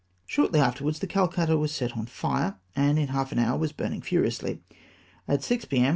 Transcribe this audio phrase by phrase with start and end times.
[0.25, 4.01] Shortly afterwards, the Calcutta was set on fire, and m half an hour was burning
[4.01, 4.63] furiously.
[5.27, 5.89] At 6.0 p.m.